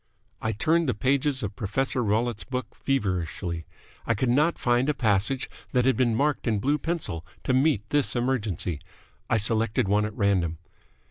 [0.41, 3.67] I turned the pages of Professor Rollitt's book feverishly.
[4.07, 7.87] I could not find a passage that had been marked in blue pencil to meet
[7.91, 8.79] this emergency.
[9.29, 10.57] I selected one at random.